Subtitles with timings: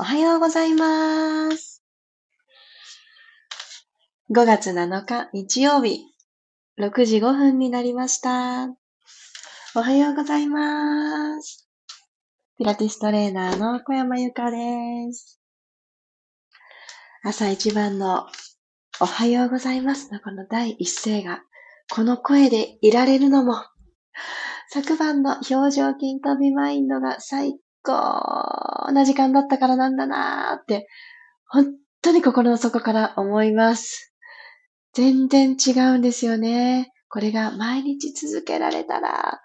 [0.00, 1.82] おはようございます。
[4.30, 6.04] 5月7日日曜日、
[6.80, 8.68] 6時5分になりました。
[9.74, 11.68] おはようございます。
[12.58, 15.40] ピラティストレーナーの小山由かです。
[17.24, 18.28] 朝一番の
[19.00, 21.42] おはようございますのこの第一声が、
[21.92, 23.56] この声でいられるのも、
[24.70, 30.86] 昨晩の表情筋とビマインドが最高な時間だったからなんだなーって、
[31.48, 34.14] 本当に心の底から思います。
[34.94, 36.92] 全然違うんですよね。
[37.08, 39.40] これが毎日続けられたら、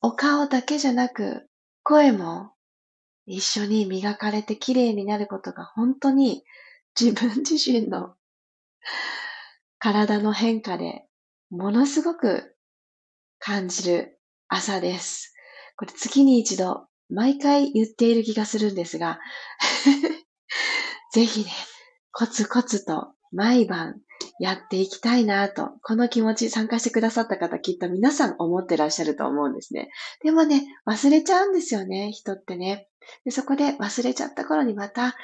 [0.00, 1.48] お顔だけじゃなく、
[1.82, 2.52] 声も
[3.26, 6.44] 一緒に磨かれて綺麗になることが本当に
[6.98, 8.14] 自分自身の
[9.78, 11.04] 体の変化で
[11.50, 12.56] ものすごく
[13.38, 15.34] 感じる朝です。
[15.76, 19.18] これ月に一度毎回言っている気がするんですが
[21.12, 21.50] ぜひね、
[22.12, 24.00] コツコツと毎晩
[24.40, 29.90] やっていきたいなと、この気持ち参加してくださった方きっと皆さん思ってらっしゃると思うんですね。
[30.22, 32.88] でもね、忘れちゃうんですよね、人ってね。
[33.24, 35.14] でそこで忘れちゃった頃にまた、あ、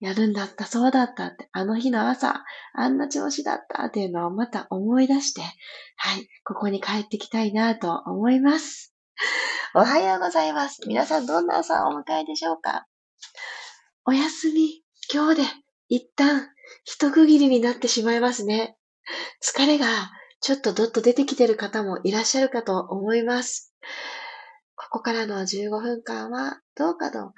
[0.00, 2.44] やるんだった、そうだったって、あの日の朝、
[2.74, 8.93] あんな調子だったっていうのをまた思い出して、はい、ここに帰ってきたいなと思います。
[9.74, 10.86] おはようございます。
[10.86, 12.86] 皆さんどんな朝をお迎えでしょうか？
[14.04, 15.48] お休み、今日で
[15.88, 16.48] 一旦
[16.84, 18.76] 一区切りになってしまいますね。
[19.42, 19.86] 疲れが
[20.40, 23.72] ちょっとどっと出てきてる方もいらっしゃるかと思います。
[24.76, 27.34] ここからの15分間はどうかどうか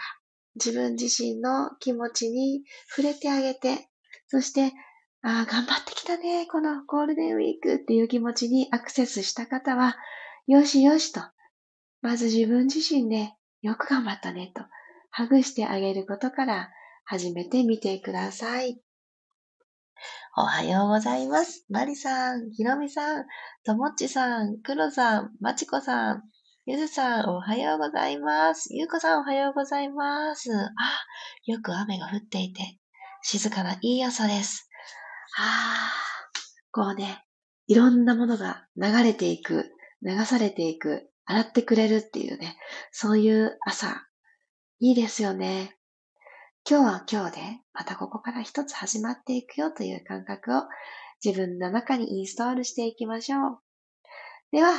[0.54, 3.88] 自分自身の気持ちに触れてあげて、
[4.28, 4.72] そして、
[5.22, 9.96] ああ、頑張ってきたね、このゴールデンウィークっていう気持ちにアクセスした方は、
[10.46, 11.20] よしよしと
[12.06, 14.62] まず自分自身でよく頑張ったねと、
[15.10, 16.70] ハグしてあげることから
[17.04, 18.80] 始めてみてください。
[20.36, 21.66] おはようございます。
[21.68, 23.24] マリさん、ひろみさん、
[23.64, 26.22] ともっちさん、くろさん、まちこさん、
[26.64, 28.72] ゆずさん、おはようございます。
[28.72, 30.52] ゆうこさん、おはようございます。
[30.54, 30.70] あ、
[31.46, 32.78] よく雨が降っていて、
[33.22, 34.70] 静かないい朝です。
[35.38, 35.92] ああ
[36.70, 37.24] こうね、
[37.66, 42.56] いろんなものが流れていく、流されていく、洗ってくれるっていうね、
[42.92, 44.06] そういう朝、
[44.78, 45.76] いいですよね。
[46.68, 47.42] 今日は今日で、
[47.72, 50.62] またここから一つ始まっていくよという感覚を
[51.24, 53.58] 自分の中にインストールしていきましょう。
[54.52, 54.70] では、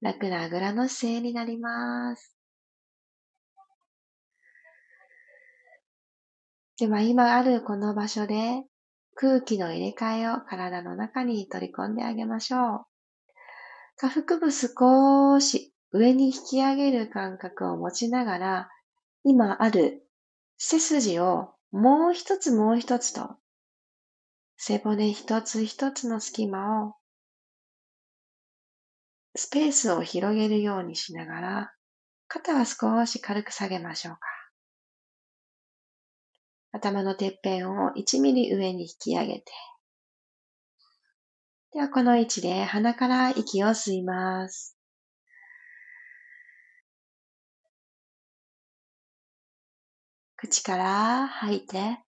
[0.00, 2.34] 楽なあぐらの姿勢になります。
[6.78, 8.62] では今あるこの場所で
[9.16, 12.87] 空気の入れ替えを体の中に取り込んであげましょう。
[14.00, 18.70] 下腹部少し上に引き上げる感覚を持ちながら、
[19.24, 20.06] 今ある
[20.56, 23.36] 背筋をもう一つもう一つと、
[24.56, 26.94] 背骨一つ一つの隙間を、
[29.34, 31.72] スペースを広げるようにしながら、
[32.28, 34.20] 肩は少し軽く下げましょうか。
[36.70, 39.50] 頭のてっぺんを1ミリ上に引き上げて、
[41.72, 44.76] では、この位置で鼻から息を吸います。
[50.36, 51.98] 口から吐いて、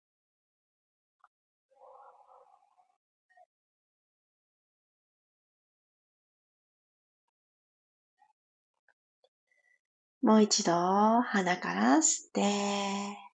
[10.23, 13.30] もう一度鼻から吸って、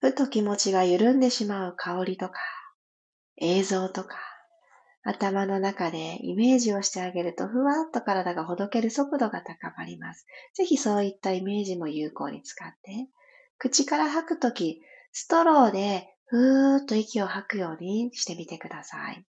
[0.00, 2.38] ふと気持ちが緩んでしまう香りとか、
[3.36, 4.16] 映像とか、
[5.02, 10.24] 頭の中でイメージをしてあげると、ふわっと体がほどける速度が高まります。
[10.54, 13.08] ぜひそういったイメージも有効に使って、
[13.58, 14.82] 口から吐くとき、
[15.12, 19.26] ストローでふーっと息を吐くようにしてみてください。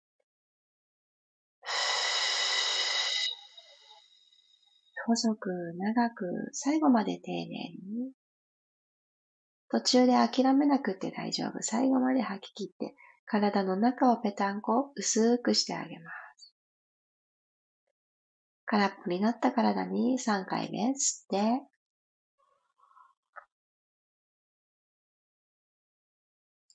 [5.06, 5.48] 細く
[5.78, 8.12] 長く最後まで丁寧に
[9.70, 11.58] 途中で諦めなくて大丈夫。
[11.60, 12.94] 最後まで吐き切って、
[13.26, 16.54] 体の中をぺたんこ薄くしてあげます。
[18.64, 21.62] 空っぽになった体に3回目吸って、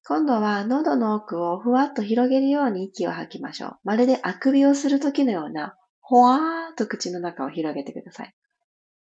[0.05, 3.77] 今度は喉の奥をふわっと広げるように息を吐きましょう。
[3.85, 8.35] まるであくびをするときのような、ほわーっと口の中を広げてください。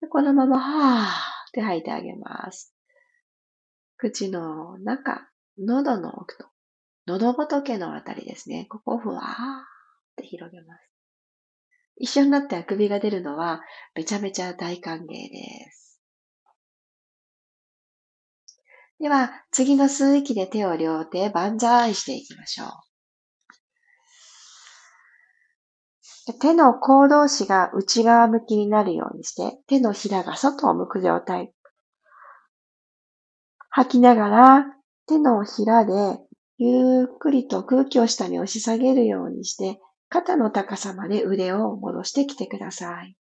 [0.08, 1.10] このまま、はーっ
[1.52, 2.75] て吐いてあげます。
[3.96, 5.28] 口の中、
[5.58, 6.46] 喉の奥と、
[7.06, 8.66] 喉仏のあたりですね。
[8.69, 9.26] ここをふわーっ
[10.16, 10.90] て広げます。
[11.98, 13.62] 一緒になってあくびが出るのは
[13.94, 16.00] めちゃめちゃ大歓迎です。
[18.98, 22.69] では、次の吸う息で手を両手万歳していきましょう。
[26.40, 31.52] 手の甲同士が内側向きになるようにして、手のひらが外を向く状態。
[33.76, 34.67] 吐きながら、
[35.06, 35.93] 手のひらで
[36.56, 39.78] ゆっくりと空気を下に押し下げるようにして、
[40.08, 43.19] 肩の高さまで腕を戻してきてください。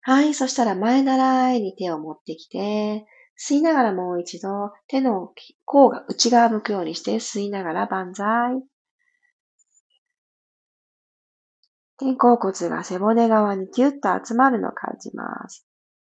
[0.00, 0.34] はい。
[0.34, 3.06] そしたら前習いに手を持ってきて、
[3.40, 5.32] 吸いながらもう一度手の
[5.64, 8.64] 甲が内側向くようにして吸いながら万歳。
[11.98, 15.68] 肩甲骨が背骨側にキュッと集まるのを感じます。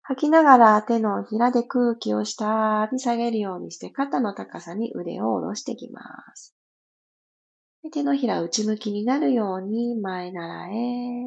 [0.09, 6.01] 吐きながら手のひらで空気を下に下げるようにして肩の高さに腕を下ろしていきま
[6.33, 6.55] す。
[7.91, 11.25] 手のひら内向きになるように前習え。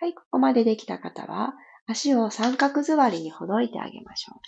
[0.00, 1.52] はい、ここまでできた方は
[1.86, 4.38] 足を三角座りにほどいてあげましょう。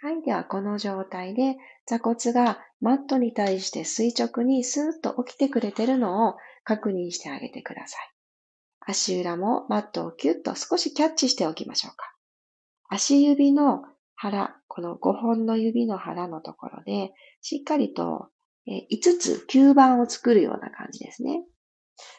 [0.00, 0.22] はい。
[0.22, 1.56] では、この状態で
[1.86, 6.34] 座骨がマットに対して垂直にスーッと起きてくれてるのを
[6.64, 8.17] 確認してあげてください。
[8.88, 12.10] 足裏もマットをキュッと少しキャッチしておきましょうか。
[12.88, 13.82] 足指の
[14.14, 17.12] 腹、この5本の指の腹のところで、
[17.42, 18.30] しっかりと
[18.66, 21.44] 5つ吸盤を作るような感じですね。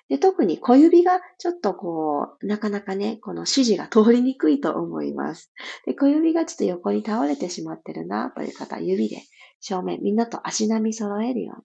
[0.10, 5.52] で、特に小指がちょっとこう、なかなかね、この指示が通りにくいと思います。
[5.88, 9.24] で、小指がちょっと横に倒れてしまってるなという方指で
[9.60, 11.64] 正面、みんなと足並み揃えるように、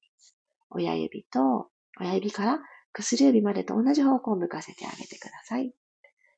[0.71, 1.69] 親指と、
[2.01, 2.61] 親指から
[2.95, 5.75] 薬指までと同じ方向を向かせてあげてください。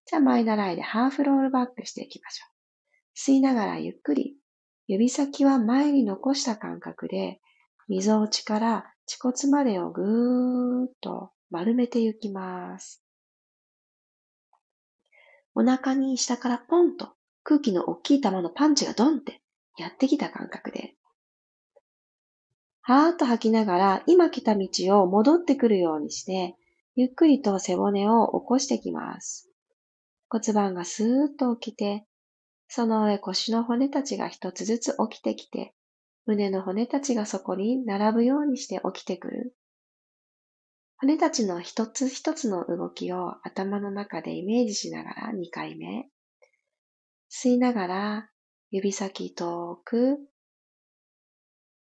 [0.07, 2.57] じゃあ前習いでハーフロールバックしていきましょう。
[3.17, 4.37] 吸いながらゆっくり、
[4.89, 7.41] 指先は前に残した感覚で、
[7.89, 13.03] 溝落ちから恥骨までをぐーっと丸めていきます。
[15.55, 19.41] お腹に下からポンと空気の大きい玉のパンチがドンって
[19.79, 20.96] やってきた感覚で、
[22.89, 24.69] はーっと吐きながら今来た道
[25.03, 26.55] を戻ってくるようにして、
[26.95, 29.51] ゆっくりと背骨を起こしてきます。
[30.29, 32.07] 骨盤がスーッと起きて、
[32.69, 35.75] その上腰の骨たちが一つずつ起きてきて、
[36.27, 39.57] 胸の骨たちがそこに並ぶようにして起きてくる。
[40.99, 46.09] 骨たちの一つ一つの動きを頭の中でイメージしながら2回目。
[47.33, 48.31] 吸いながら
[48.71, 50.19] 指先遠く、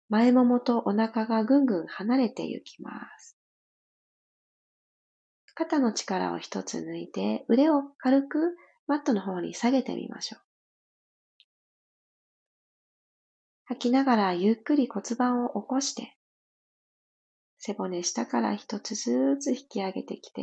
[0.10, 3.38] 前ももとお腹がぐんぐん離れていきます。
[5.54, 8.56] 肩の力を一つ抜いて腕を軽く
[8.88, 10.42] マットの方に下げてみましょう。
[13.66, 16.16] 吐きながらゆっくり骨盤を起こして、
[17.60, 20.42] 背骨下から一つずつ引き上げてきて、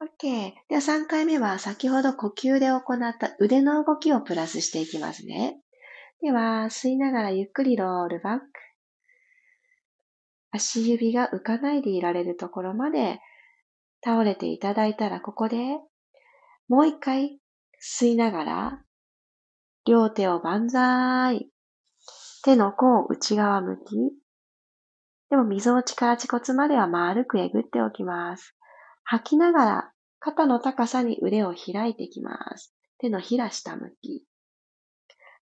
[0.00, 0.52] OK。
[0.68, 5.60] では3回目は先ほど呼吸で行った腕の動きをプラスしていきますね。
[6.22, 8.46] では、吸いながらゆっくりロールバック。
[10.52, 13.20] 足指が浮かないでいられるところまで
[14.04, 15.78] 倒れていただいたら、ここで
[16.68, 17.40] もう一回
[17.82, 18.84] 吸いながら、
[19.86, 21.50] 両手を万歳。
[22.44, 23.96] 手の甲を内側向き。
[25.30, 28.54] でも、溝落ちから恥骨までは丸くえぐっておきます。
[29.04, 32.74] 吐きながら、肩の高さに腕を開いていきます。
[32.98, 34.24] 手のひら下向き。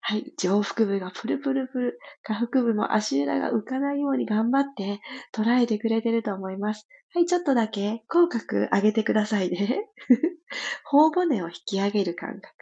[0.00, 5.00] はい、上腹部がプルプルプル、下腹部も足裏が浮かないように頑張って
[5.34, 6.88] 捉えてくれてると思います。
[7.14, 9.88] はい、ちょっとだけ口角上げてくださいね。
[10.84, 12.54] 頬骨を引き上げる感覚。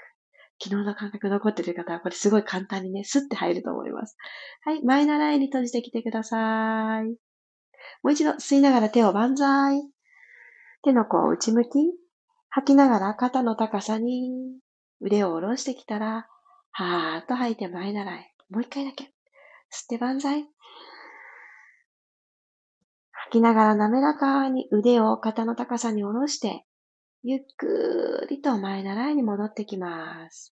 [0.62, 4.16] 昨日の感覚残ってる方は、これすごい簡単にね、スッて入ると思います。
[4.64, 7.08] はい、前習いに閉じてきてください。
[8.02, 9.82] もう一度吸いながら手を万歳。
[10.82, 11.68] 手の甲を内向き。
[12.48, 14.30] 吐きながら肩の高さに
[15.00, 16.26] 腕を下ろしてきたら、
[16.78, 18.34] はーっと吐いて前習い。
[18.50, 19.04] もう一回だけ。
[19.04, 19.10] 吸っ
[19.88, 20.44] て万歳。
[23.12, 26.66] 吐きながら滑らかに腕を肩の高さに下ろして、
[27.22, 30.54] ゆっくりと前習いに戻ってきます。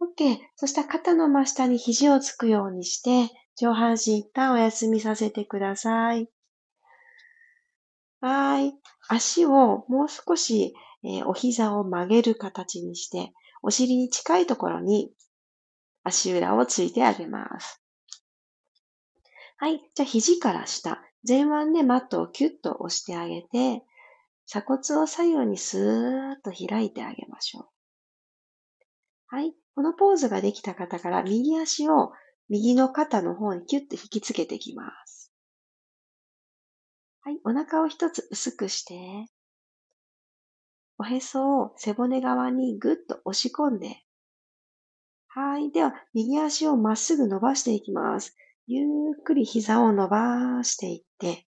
[0.00, 0.38] OK。
[0.56, 6.30] そしたら肩の真下に肘をつくようにして、上半身一旦お休みさせてください。
[8.22, 8.72] はい。
[9.06, 10.72] 足をもう少し、
[11.04, 15.12] えー、お膝を曲げる形にして、お尻に近いところに
[16.08, 17.82] 足裏をついてあげます。
[19.58, 19.80] はい。
[19.94, 23.82] じゃあ肘から下、前腕でマットをキュッと押してあげて、
[24.46, 27.66] 鎖骨を左右にスーッと開いてあげましょう。
[29.26, 29.54] はい。
[29.74, 32.12] このポーズができた方から右足を
[32.48, 35.32] 右の肩の方にキュッと引きつけていきます。
[37.20, 39.26] はい、お腹を一つ薄くして、
[40.98, 44.02] おへそを背骨側にぐっと押し込んで、
[45.40, 45.70] はい。
[45.70, 48.36] では、右足をまっすぐ伸ばしていきます。
[48.66, 48.82] ゆ
[49.16, 51.46] っくり膝を伸ばしていって、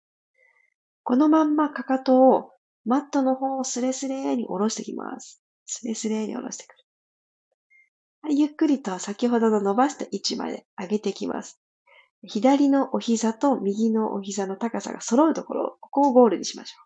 [1.05, 2.51] このまんまかかとを
[2.85, 5.43] マットの方をスレスレに下ろしていきます。
[5.65, 6.85] スレスレに下ろしてくる。
[8.25, 11.59] はい、ゆっくりと先ほどの伸ばした位置まで上げていきます。
[12.25, 16.77] 左のお膝と右のお膝の高さが揃うところ、ここをゴールにしましょ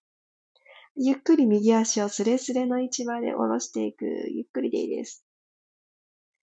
[1.01, 1.03] う。
[1.05, 4.05] ゆっくり右足をスレスレの位置まで下ろしていく。
[4.05, 5.25] ゆっくりでいいです。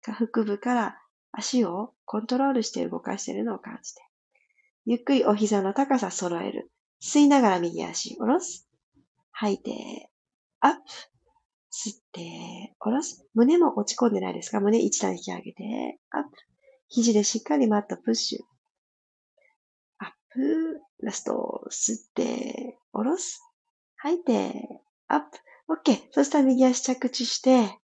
[0.05, 0.99] 下腹部から
[1.33, 4.03] 足をコントロールして動かしているのを感じて。
[4.85, 6.71] ゆっくりお膝の高さ揃える。
[7.03, 8.69] 吸いながら右足下ろす。
[9.33, 10.11] 吐いて、
[10.61, 10.81] アップ。
[11.73, 13.27] 吸って、下ろす。
[13.35, 14.61] 胸も落ち込んでないですか？
[14.61, 16.31] 胸一段引き上げて、アップ。
[16.89, 18.39] 肘でしっかりマットプッシュ。
[19.99, 20.81] アップ。
[21.03, 23.43] ラスト、吸って、下ろす。
[23.97, 24.53] 吐いて、
[25.09, 25.39] アップ。
[25.91, 26.09] OK。
[26.13, 27.79] そしたら右足着地して、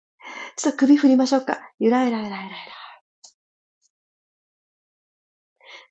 [0.56, 1.58] ちょっと首振りましょうか。
[1.78, 2.56] ゆらゆらゆらゆらゆら。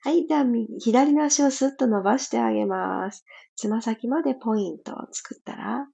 [0.01, 0.27] はい。
[0.27, 0.45] では、
[0.79, 3.25] 左の足をスッと伸ばしてあげます。
[3.55, 5.87] つま先までポイントを作ったら、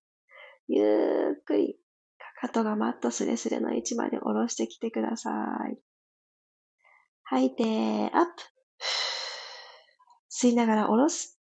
[0.68, 1.80] ゆっくり、
[2.40, 5.32] かかとがマットスレスレの位置まで下ろしてきてくださ
[5.72, 5.78] い。
[7.24, 8.44] 吐いて、アップ。
[10.30, 11.40] 吸いながら下ろす。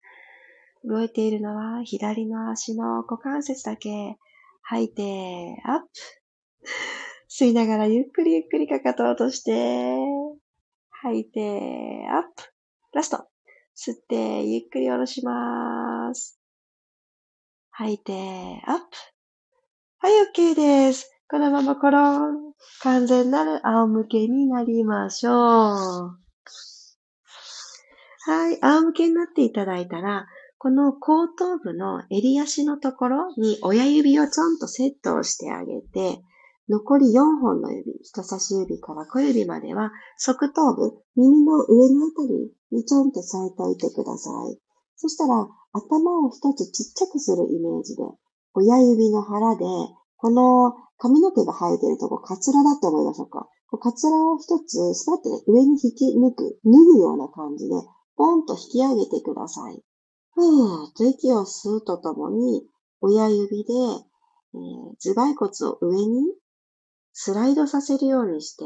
[0.83, 4.17] 動いているのは左の足の股関節だけ。
[4.63, 6.24] 吐いて、アップ。
[7.29, 9.97] 吸いながらゆっくりゆっくりかかとを落として、
[10.89, 12.43] 吐いて、アップ。
[12.93, 13.27] ラスト。
[13.75, 16.39] 吸って、ゆっくり下ろします。
[17.71, 18.13] 吐いて、
[18.65, 18.85] アップ。
[19.99, 21.11] はい、OK です。
[21.29, 22.53] このままコロン。
[22.81, 26.25] 完全なる仰向けになりましょう。
[28.27, 36.23] はい、仰向けになっていただいたら、この後頭部の襟足のところに親指をちょんとセットをしてあげて、
[36.67, 44.59] 残り4本の指、人差し指から小指までは、側頭部、耳の上のあたりにちょんと添えておいてください。
[44.95, 48.03] そしたら、頭を一つちっちゃくするイメージで、
[48.55, 49.65] 親指の腹で、
[50.17, 53.47] この髪の毛が生えているとこ、カツラだと思いましょうか。
[53.79, 57.75] カツラを一つ、スパッて上に引き抜く、脱ぐような感じで、
[58.15, 59.83] ポンと引き上げてください。
[60.33, 62.65] ふーっと息を吸うとともに、
[63.01, 63.73] 親指で、
[64.53, 66.33] えー、頭蓋骨を上に
[67.17, 68.65] スライドさせるようにして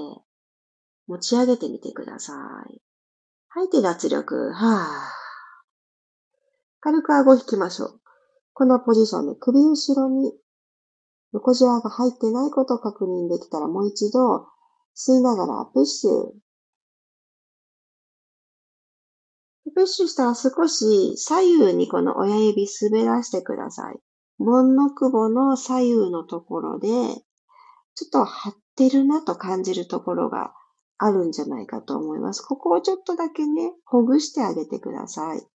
[1.06, 2.34] 持ち上げてみてくださ
[2.68, 2.82] い。
[3.50, 4.52] 吐いて脱力。
[4.52, 4.90] はぁ。
[6.80, 8.02] 軽く顎引きましょう。
[8.54, 10.34] このポジションで首後ろに
[11.32, 14.48] 横じわが入ってないことを確認できたらもう一度
[14.98, 16.32] 吸いながらプッシュ。
[19.76, 24.00] プッシュしたら少し左右にこの親指滑らしてください。
[24.40, 26.90] 門の久保の左右のところで
[28.00, 30.54] ちょっと張ってるなと感じるところが
[30.98, 32.42] あるんじゃないかと思います。
[32.42, 35.46] ここをちょっとだけね、ほぐしてあげてください。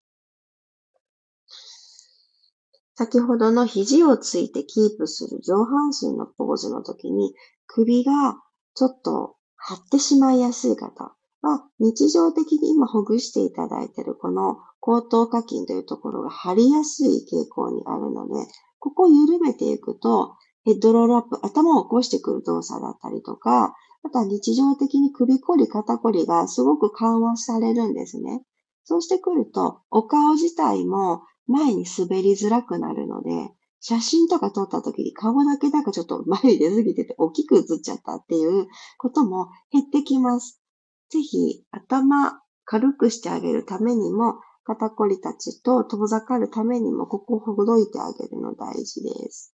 [2.97, 7.35] 先ほどの肘をついてキープする上半身のポーズの時に
[7.67, 8.35] 首が
[8.75, 18.35] ちょっと張ってしまいやすい方は日常的に今ほぐしていただいているこの後頭下筋というところが張りやすい傾向にあるので、
[18.79, 28.43] ここを緩めていくとヘッドロールアップ、頭を起こしてくる動作だったりとか、あとは日常的に首こり、肩こりがすごく緩和されるんですね。
[28.85, 38.67] そうしてくると、お顔自体も前に滑りづらくなるので、写真とか撮った時に顔だけなんかちょっと前に出すぎてて大きく映っちゃったっていう
[38.97, 40.63] ことも減ってきます。
[41.11, 49.54] ぜひ頭軽くしてあげるためにも、肩こりたちと遠ざかるためにも、ここをほどいてあげるの大事です。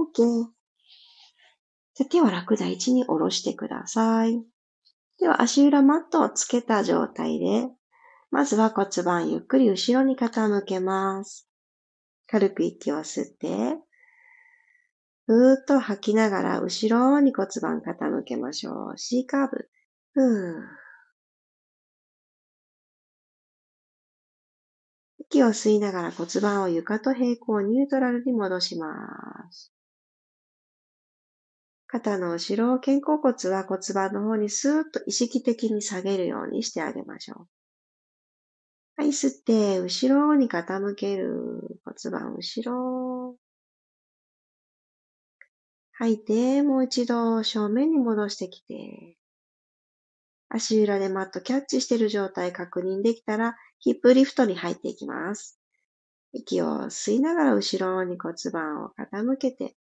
[0.00, 0.48] OK。
[1.94, 4.42] じゃ手は楽な位置に下ろしてください。
[5.18, 7.68] では足裏マットをつけた状態で、
[8.30, 11.46] まずは骨盤ゆっくり後ろに傾けます。
[12.26, 13.76] 軽く息を吸って、
[15.26, 18.98] ふーっと吐きながら後ろに骨盤傾けましょう。
[18.98, 19.68] C カーブ。
[20.14, 20.80] ふー。
[25.18, 28.88] 息を吸いながら骨盤を床と平行ニュートラルに戻しま
[29.52, 29.72] す。
[31.92, 37.46] 肩の後ろ、肩甲骨は骨盤の方にスーッと意識的に下げるようにしてあげましょう。
[38.96, 41.80] はい、吸って、後ろに傾ける。
[41.84, 43.36] 骨盤後ろ。
[45.92, 49.16] 吐いて、もう一度正面に戻してきて。
[50.48, 55.58] 足裏でマットキャッチしている状態確認できたら、ヒップリフトに入っていきます。
[56.32, 59.74] 息を吸いながら後ろに骨盤を傾けて、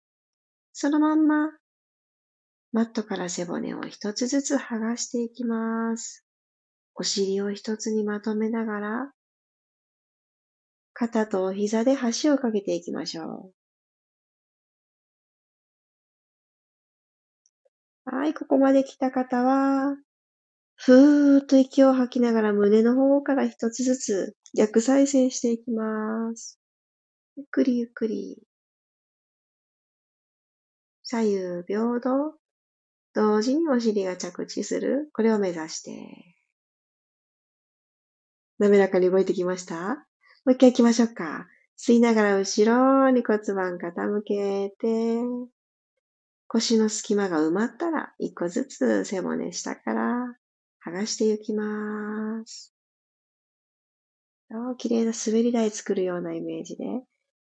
[0.72, 1.52] そのまんま
[2.74, 6.26] マットから背骨を一つずつ剥がしていきます。
[6.96, 9.14] お尻を一つにまとめながら、
[10.94, 13.54] 肩と膝で端をかけていきましょ
[18.06, 18.10] う。
[18.10, 19.98] はい、ここまで来た方は、
[20.76, 26.60] ふーっと息を吐きながら胸の方から一つずつ逆再生していきます。
[27.36, 28.42] ゆっくりゆっくり。
[31.04, 32.38] 左右平等。
[33.18, 35.10] 同時にお尻が着地する？
[35.12, 36.36] これを目指して。
[38.60, 39.96] 滑らかに動いてきました？
[39.96, 40.02] も
[40.46, 41.48] う一回行きましょうか。
[41.80, 45.18] 吸いながら後ろに骨盤傾けて、
[46.48, 50.36] 腰の隙間が埋まったら、一個ずつ背骨下から
[50.86, 52.72] 剥がしていきます。
[54.78, 56.86] 綺麗な滑り台作るようなイメージで、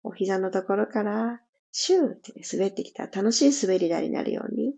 [0.03, 1.41] お膝のところから
[1.73, 4.73] シューって、滑ってきた楽しい滑り台になるように、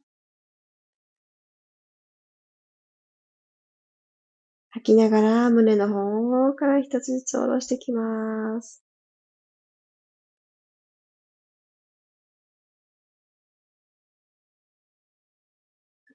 [4.77, 8.83] 吐きながら胸の方から一つずつ下ろしてきます。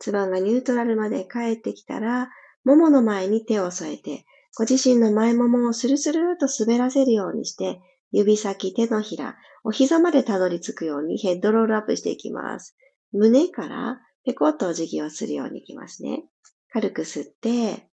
[0.04, 2.30] 骨盤がニュートラルまで帰ってきたら、
[2.64, 4.24] ももの前に手を添えて、
[4.56, 7.80] ご自身の前ももをスルスルーと滑らせるようにして、
[8.12, 12.76] 指先、手のひら、お膝までたどり着くようにヘッドロールアップしていきます。
[13.12, 16.24] 胸からペコッとお辞儀をするようにいきますね。
[16.72, 17.91] 軽く吸って、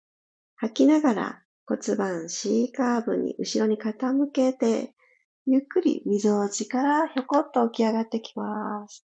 [0.58, 4.94] 吐きながら骨盤 C カーブに後ろに傾けて、
[5.46, 9.06] ゆっくり溝落ちからひょこっと起き上がってきます。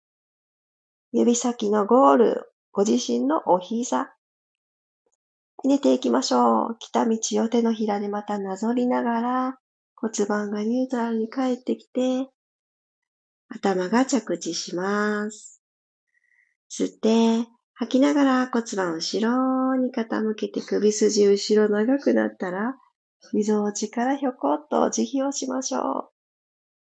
[1.11, 4.13] 指先のゴール、ご自身のお膝。
[5.63, 6.77] 寝ていきましょう。
[6.79, 9.59] 来た道を手のひらでまたなぞりながら、
[9.95, 12.29] 骨盤がニュートラルに帰ってきて、
[13.49, 15.61] 頭が着地します。
[16.69, 17.47] 吸って、
[17.81, 22.75] 吐きながら骨盤後ろに傾けて首筋後ろ長くなったら、
[23.33, 26.09] みぞおちからひょこっと慈悲をしましょう。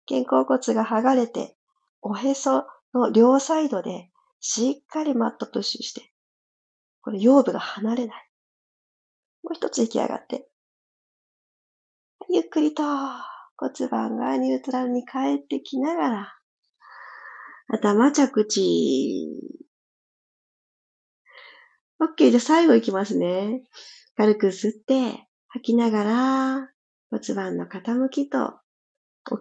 [0.09, 1.57] 肩甲骨が剥がれて、
[2.03, 6.13] おへその両サイドでしっかりマットプッシュして、
[7.01, 8.31] これ腰部が離れない。
[9.45, 10.49] もう一つ引き上がって、
[12.29, 12.83] ゆっくりと
[13.57, 16.35] 骨盤がニュートラルに帰ってきながら、
[17.69, 19.68] 頭着地。
[22.01, 22.31] OK。
[22.31, 23.63] じゃあ最後いきますね。
[24.17, 26.71] 軽く吸って、吐きながら
[27.11, 28.59] 骨盤の傾きと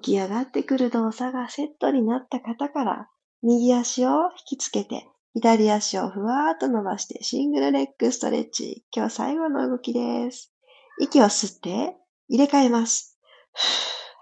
[0.01, 3.09] 起き上がってくる動作がセットになった方から、
[3.43, 8.83] 右足を引きつけて、左足をふわーっと伸ばしてシングルレッグストレッチ。
[8.91, 10.51] 今日最後の動きです。
[10.99, 11.95] 息を吸って
[12.27, 13.19] 入れ替えます。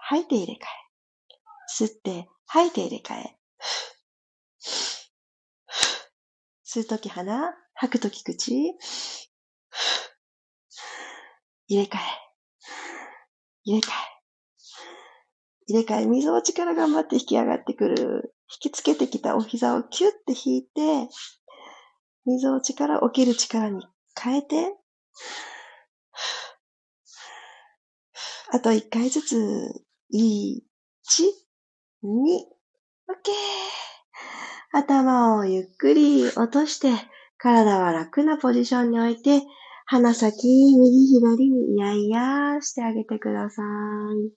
[0.08, 1.84] 吐いて入れ替え。
[1.84, 3.36] 吸って吐いて入れ替え。
[6.66, 8.74] 吸うとき鼻、吐くとき口。
[11.68, 12.00] 入れ替え。
[13.64, 14.16] 入れ替え。
[15.68, 18.34] 入れ替え、水を力頑張って引き上がってくる。
[18.48, 21.08] 引きつけてきたお膝をキュッて引いて、
[22.24, 23.86] 水を力、起きる力に
[24.18, 24.74] 変えて、
[28.52, 29.36] あと一回ずつ、
[30.14, 30.62] 1、
[32.04, 32.10] 2、
[33.10, 33.32] OK!
[34.72, 36.90] 頭をゆっくり落として、
[37.38, 39.42] 体は楽なポジションに置いて、
[39.86, 44.32] 鼻先、右左にイヤイヤしてあげてください。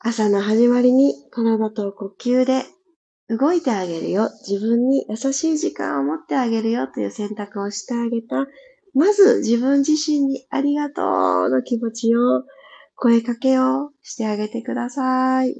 [0.00, 2.64] 朝の始まりに体と呼吸で
[3.28, 4.30] 動いてあげるよ。
[4.48, 8.48] 自分に優しい時間を持ってあげるよという選択をしてあげた。
[8.94, 11.02] まず自分自身にありがと
[11.46, 12.42] うの気持ちを
[12.96, 15.54] 声かけをしてあげてください。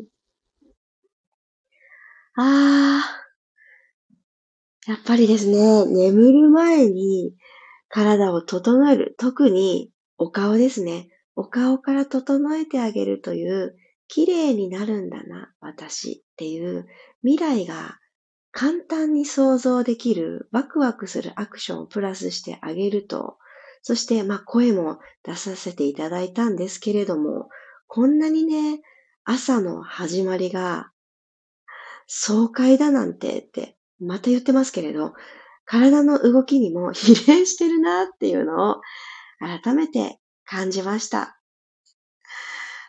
[2.35, 3.32] あー、
[4.87, 7.35] やっぱりですね、眠る前に
[7.89, 9.15] 体を整える。
[9.19, 11.09] 特にお顔ですね。
[11.37, 13.77] お顔から整えてあげるという、
[14.09, 16.87] 綺麗になるんだな、私っていう
[17.23, 17.99] 未来が
[18.51, 23.39] 簡単に想像できるワクワクするアクションをプラスしてあげると、
[23.81, 27.49] そして、まあ、声も出させていただいたんですけれども、
[27.87, 28.83] こんなにね、
[29.25, 30.93] 朝の始まりが
[32.07, 35.15] 爽快だなんてって、また言ってますけれど、
[35.65, 38.81] 体の動きにも 比例してるなっていうのを
[39.39, 41.39] 改めて感じました。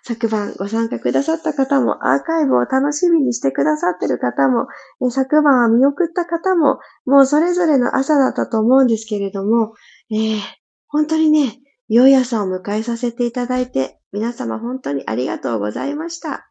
[0.06, 4.67] 昨晩ご参加くださった方も、アーカイブを楽しみにしてくださってる方も、
[5.12, 9.76] 昨晩は見送った方も、もうそれぞれの朝だったと思うんですけれども、
[10.12, 10.39] えー、
[10.88, 16.49] 本当にね、良い朝を迎えさせていただいて、皆様本当にありがとうございました。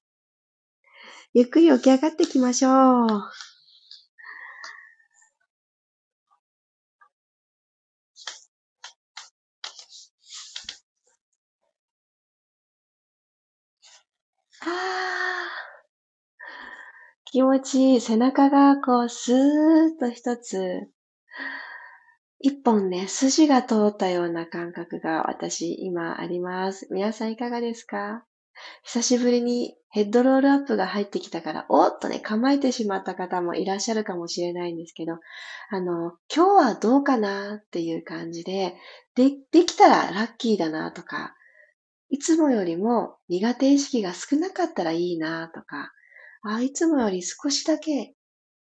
[1.34, 3.51] ゆっくり起き上がってきましょう。
[14.66, 15.48] あ
[17.24, 18.00] 気持ちいい。
[18.00, 19.36] 背中がこう、スー
[19.96, 20.88] ッと一つ、
[22.40, 26.88] 一本ね、筋が通ったような感覚が私今あります。
[26.90, 28.24] 皆さんいかがですか？
[28.84, 35.14] 久しぶりにヘッドロールアップが入ってきたから、おっとね、構えてしまった方もいらっしゃるかもしれないんですけど、
[35.70, 38.76] あの、今日はどうかなっていう感じで、
[39.14, 41.34] で、できたらラッキーだなとか、
[42.12, 45.92] いつもよりも苦手意識が少なかったらいいなとか、
[46.42, 48.14] あいつもより少しだけ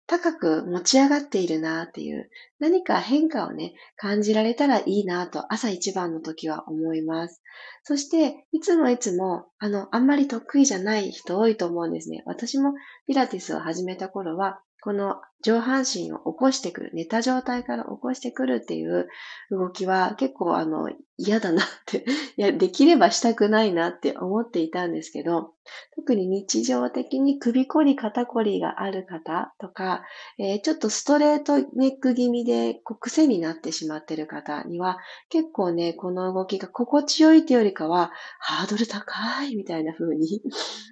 [0.09, 7.43] 高く持ち上がっているなっていう、何か変化をね、感じられたらいいなと朝一番の時は思います。
[7.85, 12.23] そして、いつもいつも、あの、あんまり得意じゃない人多いと思うんですね。
[12.25, 12.73] 私も
[13.07, 19.09] ピラティスを始めた頃は、この上半身を起こしてくる、寝た状態から起こしてくるっていう
[19.51, 22.05] 動きは結構あの嫌だなって
[22.39, 25.53] いや、できればしたくないなって思っていたんですけど、
[25.97, 30.05] 特に日常的に首こり、肩こりがある方とか、
[30.39, 34.99] えー、ちょっとストレートネック気味でこう癖になってしまってる方には、
[35.29, 40.41] 結構ね、この動きが心地よいというよりかは、ハードル高いみたいな風に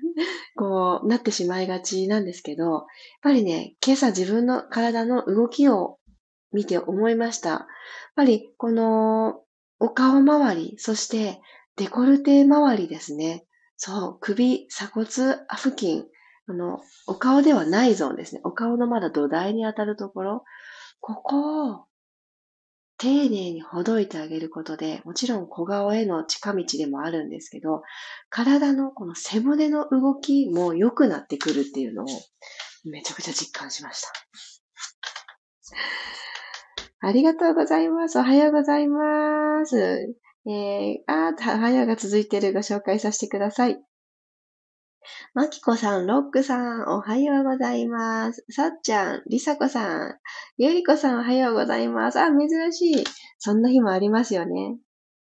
[0.57, 2.83] こうなってしまいがちなんですけど、やっ
[3.23, 5.99] ぱりね、今朝自分分の体の動きを
[6.53, 7.51] 見て思いました。
[7.51, 7.67] やっ
[8.15, 9.41] ぱりこの
[9.79, 11.41] お顔周り、そして
[11.77, 13.45] デコルテ周りですね。
[13.77, 16.05] そう、首、鎖骨付近、
[16.49, 18.41] あの、お顔ではないゾーンですね。
[18.45, 20.45] お顔のまだ土台に当たるところ、
[21.01, 21.85] ここを
[22.99, 27.83] 丁寧にほどいてあげることで、もちろん小顔への近道でもあるんですけど、
[28.31, 32.07] 体のこの背骨の動きも良くなってくるっていうのを
[32.91, 34.09] めちゃくちゃ実感しました。
[37.01, 38.19] ありがとうございます。
[38.19, 40.15] おはようございます。
[40.49, 43.79] えー、あー、おはようが続いてるご紹介させてください。
[45.35, 48.45] まきこさん、ロックさん、おはようございます。
[48.51, 50.19] さっちゃん、りさこさん、
[50.57, 52.21] ゆりこさん、おはようございます。
[52.21, 53.05] あ、珍しい。
[53.39, 54.79] そんな日もありますよね。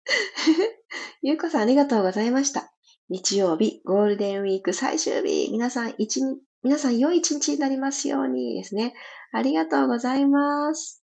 [1.21, 2.73] ゆうこさん、ありがとうございました。
[3.09, 8.93] 日曜日、ゴールデンウィーク最終日、皆さん一日、皆さん良い一日になりますようにですね。
[9.31, 11.03] ありがとうございます。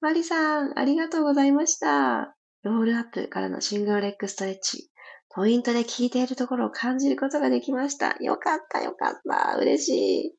[0.00, 2.36] マリさん、ありがとうございました。
[2.62, 4.90] ロールアップからのシングルレッグストレッチ。
[5.30, 8.16] ポイントで聞いているところを感じることができました。
[8.20, 9.56] よかった、よかった。
[9.58, 9.88] 嬉し
[10.26, 10.32] い。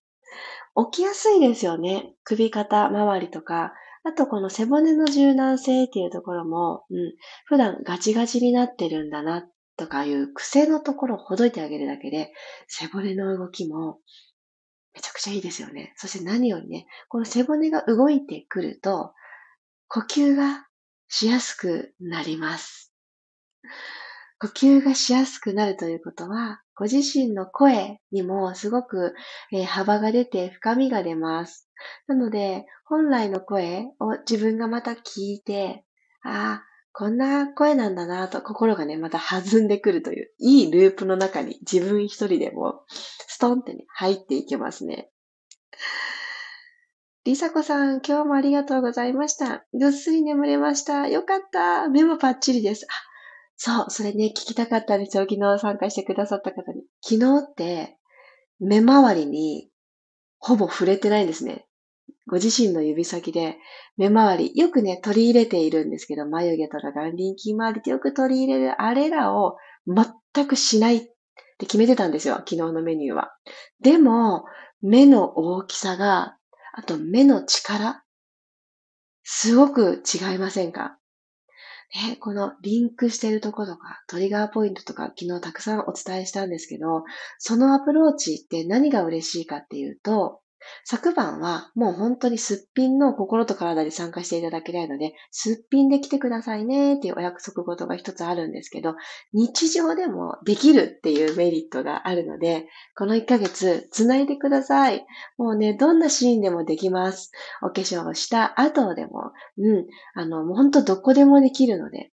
[0.91, 2.13] 起きやすいですよね。
[2.23, 3.73] 首肩周りとか。
[4.03, 7.13] あとこの背骨の柔軟性っていうところも、うん、
[7.45, 9.45] 普段ガチガチになってるんだな
[9.77, 12.33] とかいう癖のところをほどいてあげるだけで、
[12.67, 13.99] 背骨の動きも
[14.93, 15.93] めちゃくちゃいいですよね。
[15.95, 19.13] そして何よりね、この背骨が動いてくると、
[19.87, 20.67] 呼吸が
[21.07, 22.91] しやすくなります。
[24.39, 29.15] 呼吸がしやすくなるということは、ご自身の声にもすごく、
[29.51, 31.67] えー、幅が出て深みが出ます。
[32.07, 35.83] なので、本来の声を自分がまた聞いて、
[36.23, 36.63] ああ、
[36.99, 42.81] こんな声なんだなと心がね、また弾んでくるという、いいループの中に自分一人でも
[43.27, 45.12] ストンってね、入っていけますね。
[47.23, 49.63] りさこさん、今日もありがとうございました。
[49.73, 51.07] ぐっすり眠れました。
[51.07, 51.88] よかった。
[51.88, 52.88] 目もパッチリです。
[52.89, 52.93] あ、
[53.57, 55.27] そう、それね、聞きたかったんですよ。
[55.29, 56.81] 昨日参加してくださった方に。
[57.03, 57.95] 昨日って、
[58.60, 59.69] 目周りに
[60.39, 61.66] ほぼ触れてないんですね。
[62.29, 63.57] ご自身の指先で
[63.95, 69.55] 目周り、よくね、取り入れているんですけど、眉毛とか眼輪筋周りってよく取り入れるあれらを
[69.87, 70.99] 全くしないっ
[71.57, 72.35] て決めてたんですよ。
[72.35, 73.31] 昨日のメニューは。
[73.81, 74.43] でも、
[74.81, 76.37] 目の大きさが
[76.73, 78.03] あと目の力
[79.23, 80.99] すごく違いませんか？
[81.95, 87.03] ね、このリンクしてるとことか、トリガーポイントとか昨日たくさんお伝えしたんですけど、
[87.39, 90.41] そのアプローチって何が嬉しいかっていうと、
[90.83, 98.95] 昨晩はもう本当にすっぴんの心と体に参加していただけないので、すっぴんで来てくださいねっていうお約束事が一つあるんですけど、
[99.33, 105.05] 日常でもできるっていうメリットがあるので、この1ヶ月繋いでください。
[105.37, 107.31] もうね、どんなシーンでもできます。
[107.61, 112.11] お化粧をした後でも、うん、あの、もう本当どこでもできるので、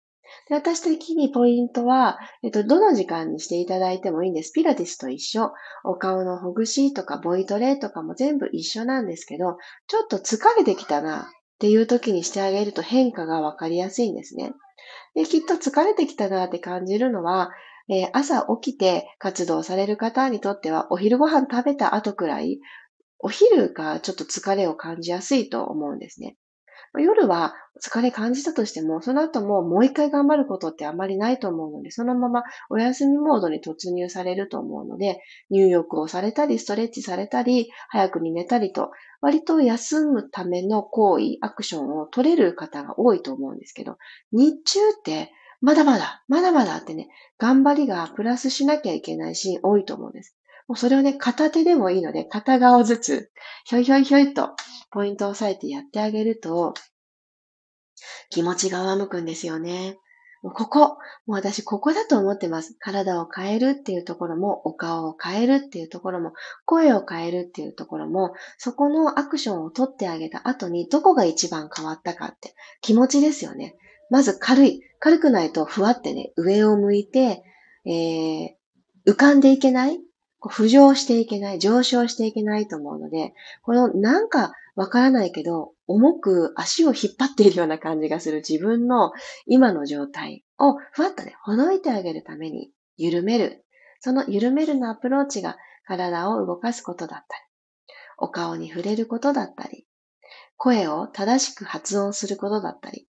[0.48, 4.52] で私的にポイントは、えっと、どの時間にしていただいてもいいんです。
[4.52, 5.52] ピラティスと一緒。
[5.84, 11.24] お顔のほぐしとかボイトレとかも全部一緒なんですけど、ちょっと疲れてきたなっ
[11.58, 14.52] ていう時にしてあげると変化がわかりやすいんですね。
[15.14, 17.50] で、きっと疲れてきたなって感じるのは、
[17.88, 22.60] えー、朝起きて活動される方にとっては、お昼ご飯食べた後くらい、
[23.18, 26.36] お昼がちょっと疲れを感じやすいと思うんですね。
[27.00, 43.96] 夜は疲れ感じたとしても、その後ももう一回頑張ることってあまりないと思うので、そのままお休みモードに突入されると思うので、入浴をされたり、ストレッチされたり、早くに寝たりと、割と休むための行為、アクションを取れる方が多いと思うんですけど、
[44.32, 50.36] 日中ってまだまだ、まだまだってね、頑張りがプラスしなきゃいけないシーン多いと思うんです。
[50.68, 53.30] もうそれをね、片手でもいいので、片顔ずつ、
[53.64, 54.50] ひょいひょいひょいと、
[54.90, 56.74] ポイントを押さえてやってあげると、
[58.30, 59.98] 気持ちが上向くんですよね。
[60.42, 60.96] もうここ、も
[61.28, 62.74] う私ここだと思ってます。
[62.80, 66.32] 体を変えるっていうところも、お顔を変えるっていうところも、
[66.64, 73.76] 声を変えるっていうところも、そこのアクションを取ってあげた後にどこが一番変わったかって気持ちですよね。
[74.10, 74.80] まず軽い。
[74.98, 77.42] 軽くないとふわってね、上を向いて、
[77.84, 78.48] えー、
[79.06, 79.98] 浮かんでいけない
[80.48, 89.12] 浮上していけない、上昇していけないと思うので、このなんかわからないけど、重く足を引っ張っているような感じがする自分の
[89.46, 93.64] 今の状態をふわっとね、ほどいてあげるために緩める。
[94.00, 97.42] その緩めるのアプローチが体を動かすことだったり、
[98.18, 99.86] お顔に触れることだったり、
[100.56, 103.06] 声を正しく発音することだったり、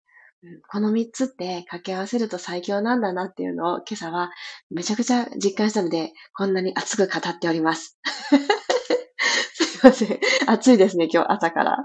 [0.69, 4.31] この三つって掛け合わせると最強なんだなっていうのを今朝は
[4.71, 7.99] めちゃくちゃ実感したので、こんなに熱く語っております。
[9.53, 10.21] すいません。
[10.47, 11.85] 暑いですね、今日朝から。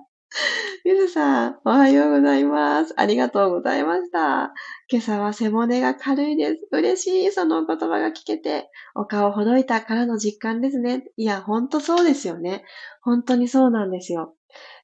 [0.85, 2.93] ゆずさん、おはようございます。
[2.95, 4.53] ありがとうございました。
[4.87, 6.67] 今朝は背骨が軽いです。
[6.71, 8.69] 嬉しい、そのお言葉が聞けて。
[8.93, 11.03] お顔ほどいたからの実感ですね。
[11.17, 12.63] いや、ほんとそうですよね。
[13.01, 14.35] 本当にそうなんですよ。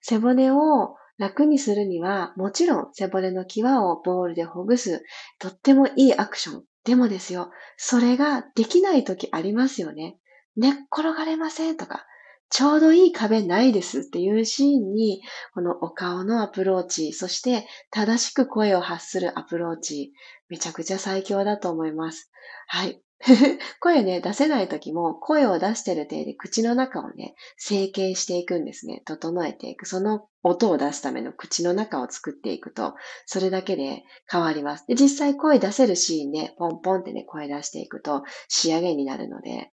[0.01, 5.03] 背骨を楽にするには、もちろん背骨の際をボールでほぐす、
[5.37, 6.63] とってもいいアクション。
[6.83, 10.17] でもですよ、それができない時ありますよね。
[10.55, 12.07] 寝っ転がれませんとか、
[12.49, 15.21] ちょうどいい壁ないですっていうシーンに、
[15.53, 20.13] このお顔のアプローチ、そして正しく声を発するアプローチ、
[20.49, 22.31] めちゃくちゃ最強だと思います。
[22.67, 22.99] はい。
[23.79, 29.03] 声ね、出せない時も、声を出してる体で口の中をね、整形していくんですね。
[29.05, 29.85] 整えていく。
[29.85, 32.95] その音を出すための口の中を作っていくと、
[33.27, 34.85] それだけで変わります。
[34.87, 39.71] で、実際声出せるシーンで、ポンポンってね、声出していくと仕上げになるので、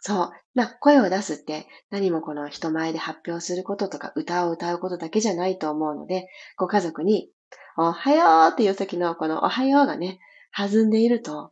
[0.00, 0.30] そう。
[0.54, 7.30] まあ、声を出すって何もこの人前で発表することとか歌を歌うことだけじゃないと思うので、ご家族に、
[7.76, 10.20] おはようっていう時のこのおはようがね、
[10.56, 11.50] 弾んでいると、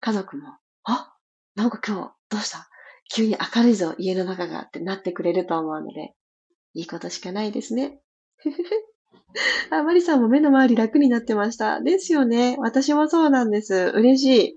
[0.00, 1.14] 家族もあ、
[1.54, 2.68] なんか今日どうした？
[3.14, 6.14] 急に明るいぞ、家の中がってなってくれると思うので、
[6.74, 8.00] いいことしかないですね。
[9.70, 11.80] あ、マリさんも目の周り楽になってました。
[11.80, 12.56] ですよね。
[12.58, 13.92] 私もそうなんです。
[13.94, 14.54] 嬉しい。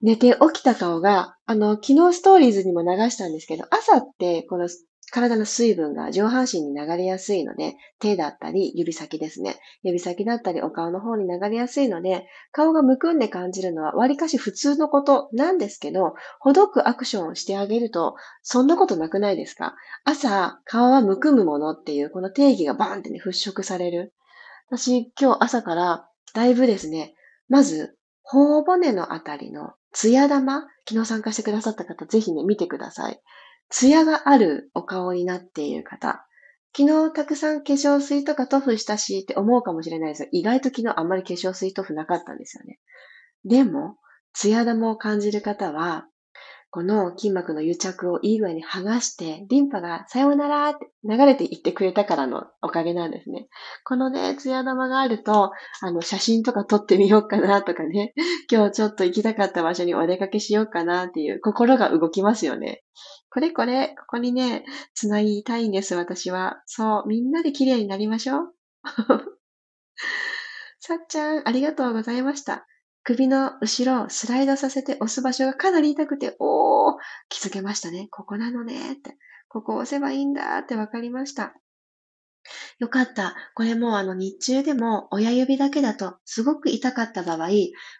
[0.00, 4.68] 寝て起きた顔が、あの、昨日ストーリーズにも流したんですけど、朝ってこの
[5.10, 9.56] 体の水分が上半身に流れやすいので、手だったり指先ですね。
[9.82, 19.74] 指先だったりお顔の方に流れやすいので、顔がむくんで感じるのは割かし普通のことなんですけど、ほどくアクションをしてあげると、そんなことなくないですか？
[20.04, 24.12] 朝、顔はむくむものっていうこの定義がバーンってね、払拭される。
[24.70, 27.14] 私、今日朝からだいぶですね、
[27.48, 33.22] まず、頬骨のあたりのツヤ玉、昨日参加してくださった方、ぜひね、見てください。
[33.70, 36.24] ツヤがあるお顔になっている方。
[36.76, 42.78] 昨日たくさん化粧水とか塗布したしって思うかもしれないですが、意外と昨日あんまり化粧水塗布なかったんですよね。
[43.44, 43.96] でも、
[44.32, 46.06] ツヤ玉を感じる方は、
[46.70, 53.48] この筋膜の癒着をいい具合に剥がして、リンパがさようならって流れていってくれたからのおかげなんですね。
[53.84, 55.50] このね、ツヤ玉があると、
[55.80, 58.12] あの、写真とか撮ってみようかなとかね、
[58.52, 62.82] 今日ちょっと行きたかった場所にお出かけしようかなっていう心が動きますよね。
[63.30, 64.64] これこれ、ここにね、
[64.94, 66.62] 繋ぎたいんです、私は。
[66.66, 68.54] そう、みんなで綺麗になりましょう。
[70.80, 72.66] さっちゃん、ありがとうございました。
[73.04, 78.08] 首の後ろをスライドさせて押す場所がかなり痛くて、おー、気づけましたね。
[78.10, 79.16] ここなのねって。
[79.48, 81.54] ここ押せばいいんだってわかりました。
[82.78, 83.34] よかった。
[83.54, 87.48] これもあの日中でも親指だけだとすごく痛かった場合、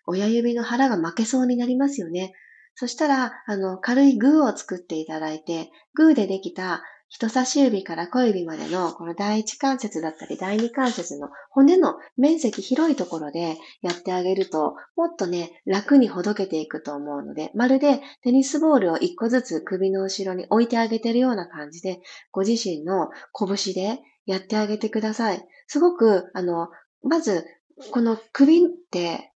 [0.06, 2.34] 親指の腹が負けそうになりますよね。
[2.80, 21.98] そしたら、あの、軽いグーを作っていただいて、グーでできた人差し指から小指までのこの第一関節だったり第二関節の骨の面積広いところでやってあげると、もっとね、楽にほどけていくと思うので、まるでテニスボールを一個ずつ首の後ろに置いてあげてるような感じで、
[22.30, 25.44] ご自身の拳でやってあげてください。
[25.66, 26.68] すごく、あの、
[27.02, 27.44] まず、
[27.90, 29.32] この首って、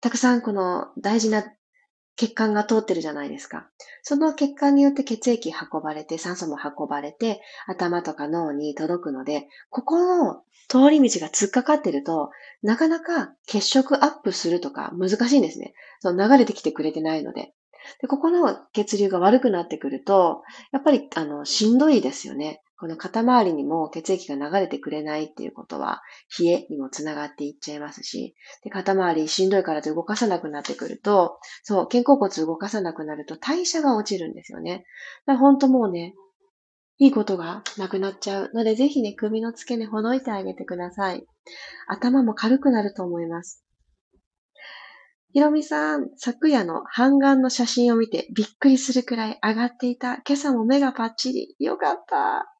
[0.00, 1.44] たくさんこの大事な
[2.16, 3.68] 血管が通ってるじゃないですか。
[4.02, 12.30] その血管によって血液運ばれて、酸素も運ばれて、頭とか脳に届くので、ここの通り道が突っかかってると、
[12.62, 15.74] なかなか血色アップするとか難しいんですね。
[16.00, 17.52] その流れてきてくれてないので。
[18.00, 22.62] で、ここの血流が悪くなってくると、やっぱり、あの、しんどいですよね。
[22.78, 26.02] この肩周りにも血液が流れてくれないっていうことは、
[26.38, 34.84] 冷えにもつながっていっちゃいますし、で肩周りしんどいからと動かさなくなってくると、そう、肩甲骨動かさなくなると代謝が落ちるんですよね。
[35.26, 36.14] だから本当もうね、
[36.98, 41.26] いいことがなくなっちゃうので、ぜひね、首の付け根ほどいてあげてください。
[41.88, 43.62] 頭も軽くなると思います。
[45.32, 50.14] ひろみさん、昨夜の半眼の写真を見てびっくりするくらい上がっていた。
[50.26, 51.54] 今朝も目がパッチリ。
[51.58, 52.55] よかった。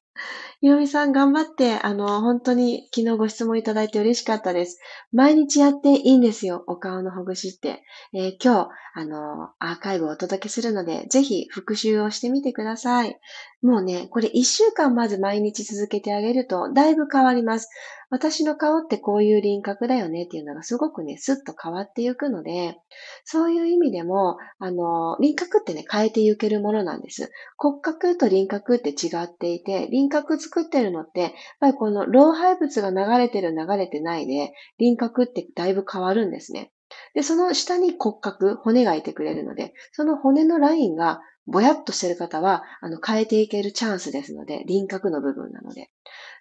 [0.61, 4.79] ひろみさん頑張って、あの、本当に昨日ご質問いただいて嬉しかったです。
[5.11, 7.83] 毎日やっていいんですよ、お顔のほぐしって。
[8.13, 13.19] えー、今日、あの、アーカイブをお届けするので、ぜひ復習をしてみてください。
[13.63, 17.69] もうね、これ一週間まず毎日続けてあげると、だいぶ変わります。
[18.09, 22.77] 私の顔ってこういう輪郭だよねっていうのがすごくね、スッと変わっていくので、
[23.25, 27.31] そういう意味でも、あの、輪郭ってね、変えていけるものなんです。
[27.57, 36.71] 骨格と輪郭って違っていて、輪郭作ってるのって、やっぱりこの老廃物が流れてる流れてないで、輪郭ってだいぶ変わるんですね。
[37.15, 45.89] で、その下に骨格、骨がいてくれるので、その骨のラインがぼやっとしてる方は、あの、変えていけるチャンスですので、輪郭の部分なので。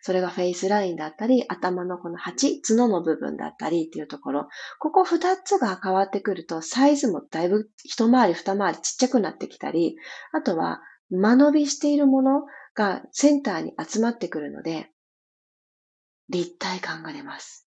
[0.03, 9.97] それがフェイスラインだったり、頭のこの鉢、角の部分だったりっていうところ、ここ二つが変わってくると、サイズもだいぶ一回り二回りちっちゃくなってきたり、
[10.33, 12.43] あとは間延びしているもの
[12.75, 14.91] がセンターに集まってくるので、
[16.29, 17.66] 立体感が出ます。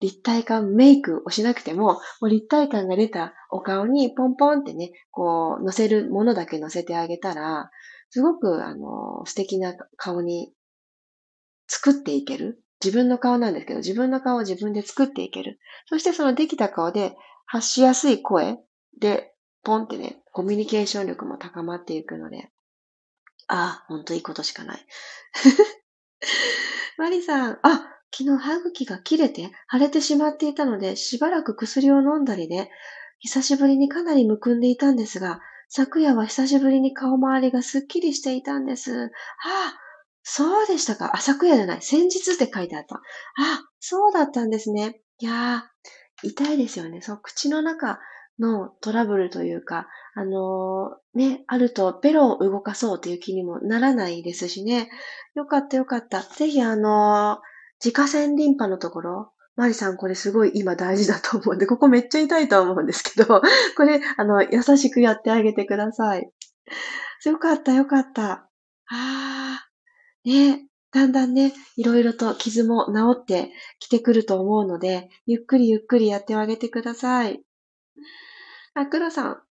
[0.00, 7.70] 立体感メイクをしなくても、もう立体感が出たお顔にポンポンってね、こう、乗せるものだけ乗せてあげたら、
[8.10, 10.52] すごく、あの、素敵な顔に
[11.68, 12.60] 作っていける。
[12.84, 15.58] 自分の顔なんですけど、自分の顔を自分で作っていける。
[15.86, 18.58] そしてそのできた顔で発しやすい声
[19.00, 22.50] で、ポンってね、コミュニケーション力も高まっていくので、
[23.48, 24.86] ああ、ほんといいことしかない。
[26.98, 32.70] マリさん、あ、昨日歯茎が切れて腫れてしまっていたので、しばらく薬を飲んだりで、
[33.18, 38.92] 久しぶりにかなりむくんでいたんですが、昨夜は久しぶりに顔周りがすっきりしていたんです。
[38.92, 39.80] はあ、
[40.22, 41.10] そうでしたか。
[41.16, 41.82] あ、昨夜じゃない。
[41.82, 42.96] 先日って書いてあった。
[42.96, 43.00] あ、
[43.80, 45.00] そうだったんですね。
[45.18, 47.00] いやー、痛いですよね。
[47.00, 47.98] そう、口の中
[48.38, 54.88] のトラブルというか、あのー、ね、あるとベロを動かそうという気にもならないですしね。
[55.34, 56.22] よかったよかった。
[56.22, 57.53] ぜひあのー
[57.84, 63.42] 自家腺リンパのところ、マリさんこれすごい今大事だと思うんで、 ここめっちゃ痛いと思うんですけど、
[63.76, 66.30] これ、あの、優しくやってあげてください。
[67.26, 68.48] よかった、よかった。
[68.86, 77.44] あー、ね、だんだんね、いろいろと傷も治ってきてくると思うので、ゆっくりゆっくりやってあげてください。
[78.72, 79.42] あ、黒さん、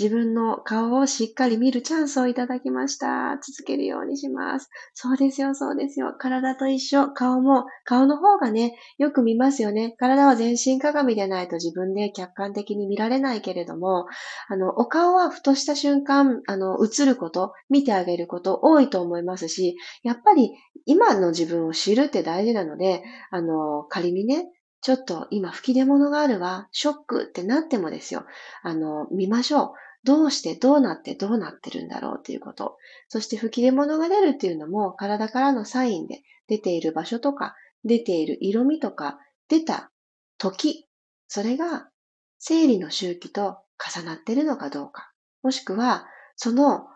[0.00, 3.38] 自分の顔をしっかり見るチャンスをいただきました。
[3.46, 4.70] 続けるようにします。
[4.94, 6.14] そうですよ、そうですよ。
[6.18, 7.10] 体と一緒。
[7.10, 9.94] 顔も、顔の方がね、よく見ますよね。
[9.98, 14.06] 体は全身鏡でないと自分で客観的に見られないけれども、
[14.48, 20.52] あの、お顔はふとした瞬間、あの、映ること、見てあげること多いと思いますし、やっぱり
[20.86, 24.46] 今の自分を知るって大事なので、あの、仮にね、
[24.80, 28.24] ちょっと今吹き出物があるわ、ショックってなってもですよ。
[28.62, 29.72] あの、見ましょう。
[30.04, 32.76] どうしてどうなってどうなってるんだろうということ。
[33.08, 39.90] そして吹き出物が出るっていうのも体からのサインで出ている場所とか出ている色味とか出た
[40.38, 40.86] 時、
[41.28, 41.88] それが
[42.38, 45.12] 生理の周期と重なってるのかどうか。
[45.42, 46.86] もしくはその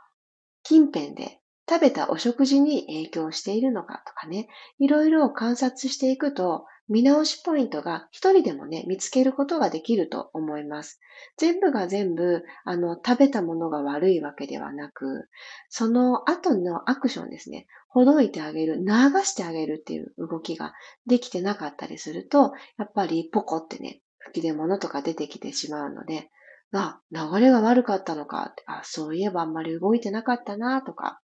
[0.63, 4.49] 近辺で食べたお食事に影響しているのかとかね、
[4.79, 11.01] いろいろ観察していくと見直しポイントが一人でもね、見つけることができると思います。
[11.39, 15.29] 全部が全部、あの、食べたものが悪いわけではなく、
[15.69, 18.85] その後のアクションですね、ほどいてあげる、流
[19.23, 20.75] してあげるっていう動きが
[21.07, 26.31] できてなかったりすると、やっぱりポコってね、吹き出物とか出てきてしまうので、
[26.73, 31.21] あ、流れが悪かったのかあ、そういえばあんまり動いてなかったなとか、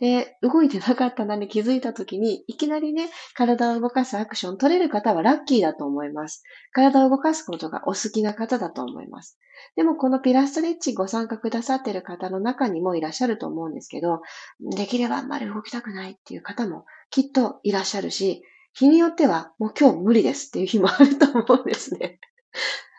[0.00, 6.42] で、動いてなかったなに気づいた時に、いきなりね、体を動かすアクション取れる方はラッキーだと思います。
[6.72, 9.38] 体を動かすことがお好きな方だと思います。
[9.76, 14.20] でもこのピラストレッチご参加くださっている方の中にもいらっしゃると思うんですけど、
[14.60, 18.42] できればあんまり動きたくないっていう方もきっといらっしゃるし、
[18.72, 22.18] 日によってはもう今日無理ですっていう日もあると思うんですね。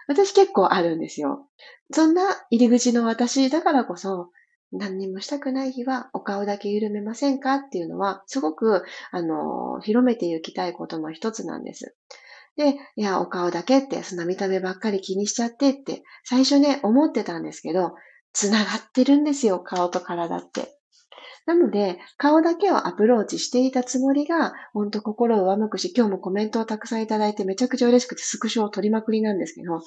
[0.08, 1.48] 私結構あるんですよ。
[1.92, 4.30] そんな入り口の私だからこそ、
[4.72, 11.96] 何にもしたくない日はお顔だけ緩めませんかっていうのは、すごく、あの、広めていきたいことの一つなんです。
[12.58, 17.96] で、いや、お顔だけって、そんな見た目ばっかり気にしちゃってって、最初ね、思ってたんですけど、
[18.34, 20.76] 繋がってるんですよ、顔と体って。
[21.46, 29.82] なので、顔だけをアプローチしていたつもりが、ほんと心を上向くし、今日もコメントをたくさんいただいてめちゃくちゃ嬉しくてスクショを取りまくりなんですけど、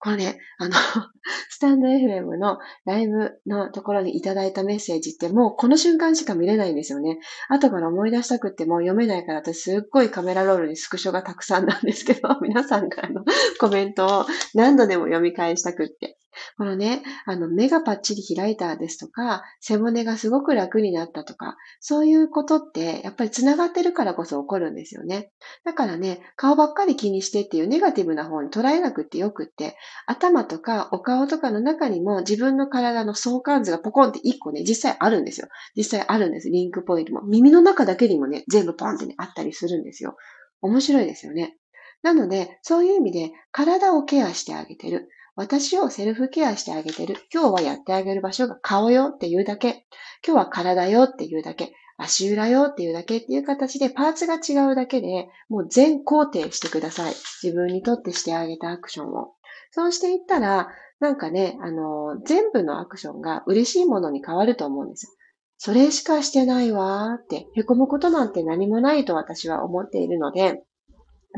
[0.00, 0.74] これね、あの、
[1.50, 7.18] スタンド FM のライブのところにいただいたメッセージってもうこの瞬間しか見れないんですよね。
[7.48, 13.24] 後から思い出したくっても読めないから私すっごいカメラロールにスクショがたくさんなんですけど、皆さんからの
[13.58, 16.16] コメントを何度でも読み返したくって。
[16.56, 25.30] このね、あの、目がパッチリ開いたですとか、背骨がすごく楽になったとか、そういうことって、やっぱり繋がってるからこそ起こるんですよね。
[25.64, 29.76] だからね、顔ばっかり気にしてっていうネガティブな方に捉えなくてよくって、
[30.06, 35.48] 頭とかお顔とかの中にも自分の体の相関図がポコンって1個ね、実際あるんですよ。
[35.76, 36.50] 実際あるんです。
[36.50, 37.22] リンクポイントも。
[37.22, 40.16] 耳の中だけにもね、全部ポンってね、あったりするんですよ。
[40.60, 41.56] 面白いですよね。
[42.02, 45.08] なので、そういう意味で体をケアしてあげてる。
[45.38, 47.14] 私をセルフケアしてあげてる。
[47.32, 49.86] 今日はやってあげる場所が顔よっていうだけ。
[50.26, 51.72] 今日は体よっていうだけ。
[51.96, 57.14] 足裏よっていうだけっていう形でパーツが違うだけで、もう全肯定してください。
[57.40, 59.34] 自分にとってしてあげたアクションを。
[59.70, 65.16] そうしていったら、なんかね、あの、全部のアクションが嬉しいものに変わると思うんです。
[65.56, 70.64] それしかしてないわーって、凹むことなんて何もないと私は思っているので、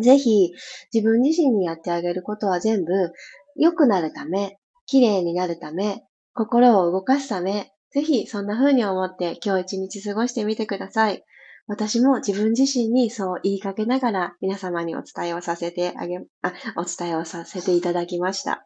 [0.01, 0.53] ぜひ
[0.93, 3.13] 自分自身にやってあげることは全部
[3.57, 11.25] 良くなるため、綺麗になるため、心を動かすため、ぜひそんな風に思って今日一日過ごしてみてください。
[11.67, 18.65] 私も自分自身にそう言いかけながら皆様にお伝えをさせてあげ、あ、お伝えをさせていただきました。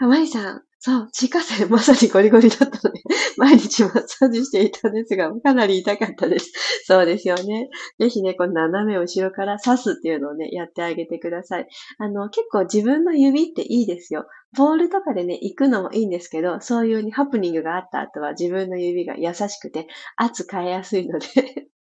[0.00, 3.00] マリさん、そう、地下線まさにゴリゴリだったので、
[3.38, 6.52] 毎日マッサージしていたんですが、かなり痛かったです。
[6.84, 7.70] そうですよね。
[7.98, 11.68] ぜひね、この斜め後ろから刺すっていうのをね、やってあげてください。
[11.96, 14.26] あの、結構自分の指っていいですよ。
[14.54, 21.26] ボールとかでね、行くのもいいんですけど、そういうにハプニングがあった後は自分の指が優しくて圧変えやすいので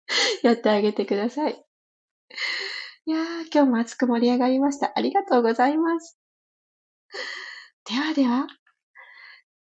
[0.44, 1.64] やってあげてください。
[3.06, 4.92] いやー、今日も熱く盛り上がりました。
[4.94, 6.16] ありがとうございます。
[7.90, 8.46] ではでは。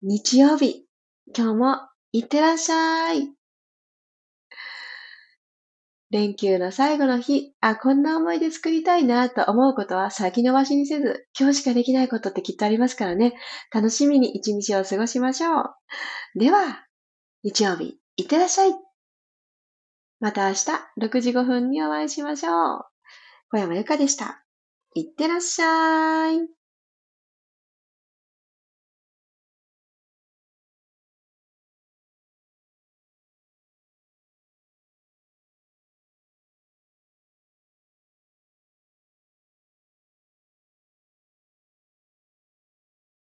[0.06, 0.86] 日曜日、
[1.34, 1.78] 今日も
[2.12, 3.32] いってらっしゃい。
[6.12, 13.34] 連休の最後の日、あ、こんな思い出作りたいなと思うことは先延ばしにせず、今日しかできないことってきっとありますからね。
[13.74, 15.74] 楽しみに一日を過ごしましょう。
[16.38, 16.86] では、
[17.44, 18.74] 日曜日、いってらっしゃい。
[20.20, 20.66] また明日
[21.00, 22.86] 6時5分にお会いしましょう。
[23.52, 24.44] 小山由かでした。
[24.96, 26.63] いってらっしゃい。